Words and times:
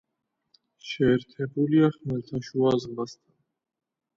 შეერთებულია 0.91 1.91
ხმელთაშუა 1.99 2.73
ზღვასთან. 2.87 3.25